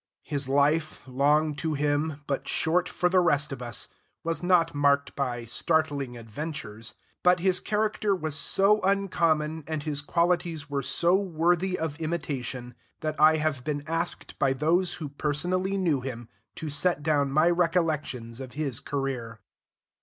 [0.23, 3.87] His life, long to him, but short for the rest of us,
[4.23, 10.67] was not marked by startling adventures, but his character was so uncommon and his qualities
[10.71, 16.01] were so worthy of imitation, that I have been asked by those who personally knew
[16.01, 19.39] him to set down my recollections of his career.